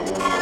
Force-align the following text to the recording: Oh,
Oh, 0.00 0.37